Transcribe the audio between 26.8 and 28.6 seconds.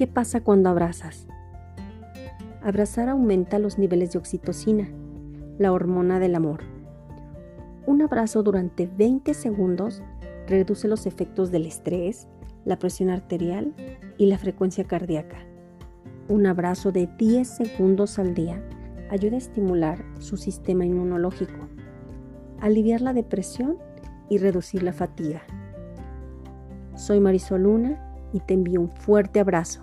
Soy Marisol Luna y te